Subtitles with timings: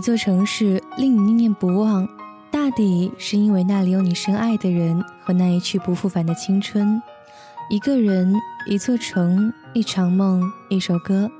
[0.00, 2.08] 一座城市令你念念不忘，
[2.50, 7.02] 大抵是因为那里有你深爱的人和那一去不复返的青春。
[7.68, 8.34] 一个人，
[8.66, 11.30] 一座城，一场梦，一首歌。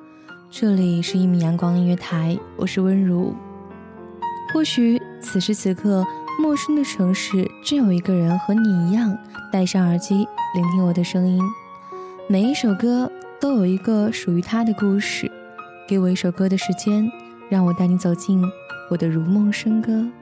[0.50, 3.34] 这里是一米阳光音乐台，我是温如。
[4.52, 6.06] 或许此时此刻，
[6.38, 9.16] 陌生的城市正有一个人和你一样，
[9.50, 10.16] 戴上耳机
[10.54, 11.42] 聆听我的声音。
[12.28, 15.32] 每一首歌都有一个属于他的故事。
[15.88, 17.10] 给我一首歌的时间。
[17.50, 18.40] 让我带你走进
[18.88, 20.19] 我的如梦笙歌。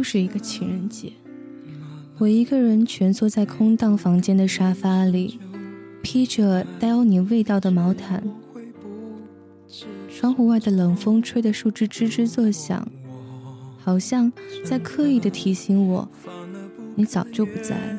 [0.00, 1.12] 又是一个情人节，
[2.16, 5.38] 我一个人蜷缩在空荡房间的沙发里，
[6.02, 8.24] 披着带有你味道的毛毯。
[10.08, 12.88] 窗户外的冷风吹得树枝吱吱作响，
[13.78, 14.32] 好像
[14.64, 16.08] 在刻意的提醒我，
[16.94, 17.98] 你早就不在了。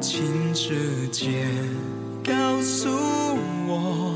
[0.00, 1.44] 请直接
[2.24, 4.09] 告诉，我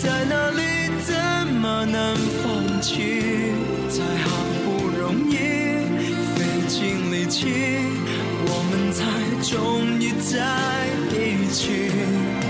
[0.00, 0.04] 在哪里？
[0.04, 0.62] 在哪里？
[1.02, 1.14] 怎
[1.60, 2.92] 么能放弃？
[3.88, 4.28] 才好
[4.64, 4.66] 不
[4.98, 5.34] 容易
[6.34, 7.38] 费尽力气，
[8.46, 9.00] 我们才
[9.42, 9.50] 终
[9.98, 10.32] 于在
[11.12, 11.16] 一
[11.52, 11.60] 起。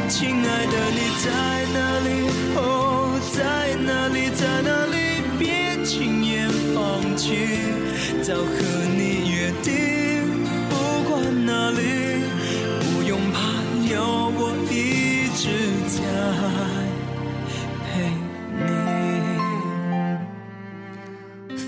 [0.09, 1.27] 亲爱的，你在
[1.73, 2.09] 哪里？
[2.57, 2.59] 哦，
[3.33, 3.39] 在
[3.87, 4.17] 哪里？
[4.35, 4.97] 在哪里？
[5.39, 5.45] 别
[5.85, 6.79] 轻言放
[7.17, 7.25] 弃，
[8.23, 8.51] 早和
[8.97, 9.71] 你约定，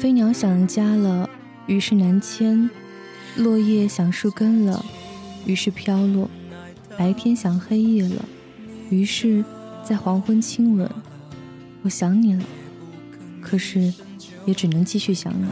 [0.02, 1.30] 飞鸟想家了，
[1.68, 2.68] 于是南迁；
[3.36, 4.84] 落叶想树根了，
[5.46, 6.28] 于是飘落；
[6.98, 8.24] 白天想黑夜了，
[8.90, 9.44] 于是，
[9.84, 10.90] 在黄昏亲吻。
[11.82, 12.42] 我想你了，
[13.40, 13.94] 可是，
[14.44, 15.46] 也只能继续想你。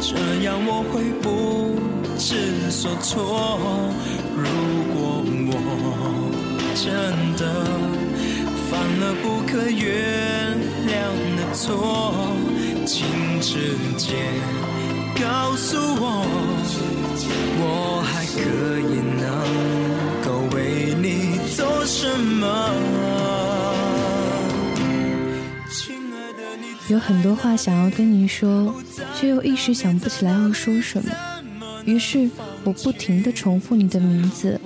[0.00, 0.14] 这
[0.44, 1.74] 样我会不
[2.16, 3.58] 知所措。
[4.36, 4.44] 如
[4.94, 5.54] 果我
[6.76, 6.86] 真
[7.34, 7.42] 的
[8.70, 10.56] 犯了不可原
[10.86, 12.32] 谅的错，
[12.86, 13.04] 请
[13.40, 14.14] 直接
[15.16, 16.26] 告诉我，
[17.56, 18.38] 我还可
[18.78, 19.24] 以能
[20.22, 22.44] 够为你做什么？
[25.70, 28.74] 亲爱的，你有很多话想要跟你说，
[29.18, 31.10] 却又一时想不起来要说什么。
[31.86, 32.28] 于是
[32.62, 34.60] 我不停地重复你的名字，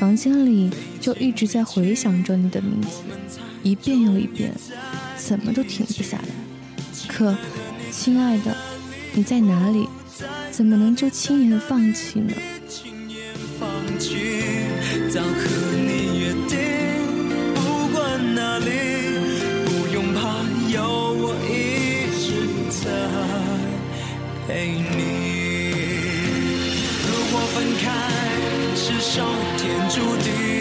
[0.00, 0.68] 房间里
[1.00, 2.98] 就一直在回想着你的名字，
[3.62, 4.52] 一遍又一遍，
[5.16, 6.24] 怎么都停不下来。
[7.06, 7.34] 可，
[7.98, 8.56] 亲爱的，
[9.12, 9.88] 你在哪里？
[10.52, 12.32] 怎么能就轻言放弃呢？
[12.68, 13.18] 轻言
[13.58, 13.68] 放
[13.98, 14.14] 弃，
[15.10, 15.26] 早和
[15.74, 16.56] 你约定，
[17.56, 18.70] 不管哪里，
[19.66, 20.80] 不用怕，有
[21.18, 22.86] 我一直在
[24.46, 25.74] 陪你。
[27.02, 27.84] 如果分开
[28.76, 30.57] 是上天注定。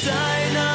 [0.00, 0.10] 在
[0.54, 0.71] 那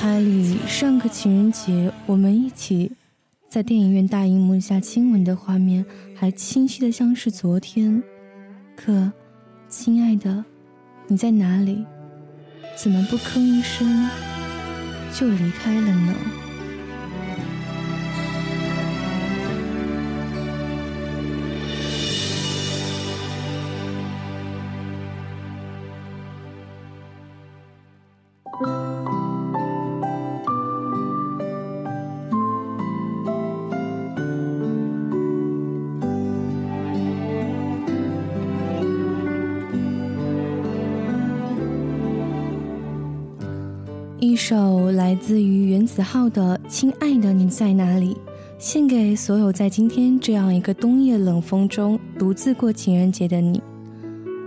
[0.00, 2.90] 海里上个情人节我们一起
[3.48, 5.84] 在电影院大荧幕下亲吻的画面
[6.16, 8.02] 还清晰的像是昨天，
[8.76, 9.10] 可，
[9.68, 10.44] 亲爱的，
[11.06, 11.84] 你在哪里？
[12.76, 14.08] 怎么不吭一声
[15.12, 16.14] 就离开了呢？
[44.24, 48.14] 一首来自于原子浩的《亲爱的你在哪里》，
[48.58, 53.62] 献给所有在今天这样一个冬夜冷风中独自过情人节的你。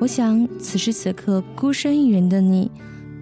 [0.02, 2.72] 我想，此时此刻孤身一人的你，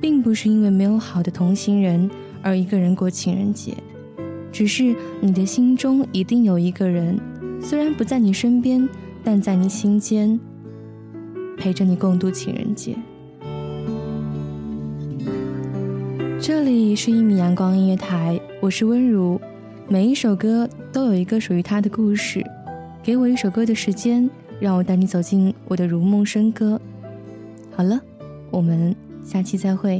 [0.02, 2.10] 并不是因为没有好的同行人
[2.42, 3.76] 而一个人过情人节，
[4.50, 7.20] 只是你的心中一定有一个人，
[7.62, 8.88] 虽然不在你身边，
[9.26, 10.40] 但在你心间，
[11.58, 12.96] 陪着你共度情人节。
[16.48, 19.42] 这里是一米阳光音乐台，我是温如。
[19.88, 22.46] 每一首歌都有一个属于它的故事。
[23.02, 26.80] 给我一首歌的时间，让我带你走进我的如梦笙歌。
[27.76, 28.00] 好了，
[28.52, 30.00] 我们下期再会。